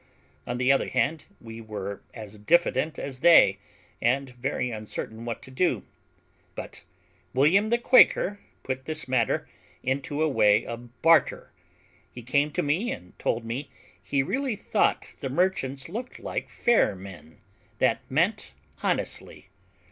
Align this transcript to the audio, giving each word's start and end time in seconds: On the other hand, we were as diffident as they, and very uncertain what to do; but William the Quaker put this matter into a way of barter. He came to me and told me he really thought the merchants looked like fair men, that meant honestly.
On 0.47 0.57
the 0.57 0.71
other 0.71 0.89
hand, 0.89 1.25
we 1.39 1.61
were 1.61 2.01
as 2.15 2.39
diffident 2.39 2.97
as 2.97 3.19
they, 3.19 3.59
and 4.01 4.31
very 4.31 4.71
uncertain 4.71 5.25
what 5.25 5.43
to 5.43 5.51
do; 5.51 5.83
but 6.55 6.81
William 7.35 7.69
the 7.69 7.77
Quaker 7.77 8.39
put 8.63 8.85
this 8.85 9.07
matter 9.07 9.47
into 9.83 10.23
a 10.23 10.27
way 10.27 10.65
of 10.65 10.99
barter. 11.03 11.51
He 12.11 12.23
came 12.23 12.49
to 12.53 12.63
me 12.63 12.91
and 12.91 13.13
told 13.19 13.45
me 13.45 13.69
he 14.01 14.23
really 14.23 14.55
thought 14.55 15.13
the 15.19 15.29
merchants 15.29 15.87
looked 15.87 16.17
like 16.17 16.49
fair 16.49 16.95
men, 16.95 17.37
that 17.77 17.99
meant 18.09 18.53
honestly. 18.81 19.49